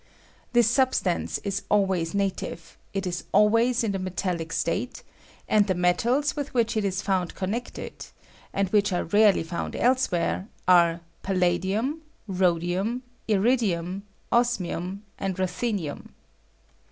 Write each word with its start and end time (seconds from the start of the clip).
This 0.53 0.67
substance 0.67 1.37
is 1.43 1.61
always 1.69 2.15
native, 2.15 2.75
it 2.91 3.05
is 3.05 3.23
always 3.31 3.83
in 3.83 3.91
the 3.91 3.99
metaUic 3.99 4.51
state, 4.51 5.03
and 5.47 5.67
the 5.67 5.75
metals 5.75 6.35
with 6.35 6.55
which 6.55 6.75
it 6.75 6.83
is 6.83 7.03
found 7.03 7.35
connected, 7.35 8.07
and 8.51 8.67
which 8.69 8.91
are 8.91 9.03
rarely 9.03 9.43
found 9.43 9.75
else 9.75 10.09
where, 10.11 10.47
are 10.67 11.01
palladium, 11.21 12.01
rhodium, 12.27 13.03
iridium, 13.27 14.01
osmi 14.31 14.71
um, 14.75 15.03
and 15.19 15.35
ruthenium. 15.37 16.09